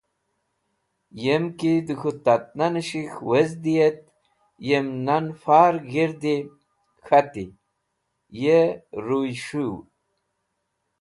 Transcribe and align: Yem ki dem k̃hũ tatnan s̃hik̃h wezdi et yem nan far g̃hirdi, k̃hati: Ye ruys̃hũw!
Yem 1.23 1.45
ki 1.57 1.71
dem 1.85 1.97
k̃hũ 1.99 2.13
tatnan 2.23 2.75
s̃hik̃h 2.87 3.17
wezdi 3.29 3.75
et 3.87 3.99
yem 4.67 4.87
nan 5.05 5.25
far 5.41 5.73
g̃hirdi, 5.89 6.35
k̃hati: 7.05 7.45
Ye 8.41 8.59
ruys̃hũw! 9.05 9.75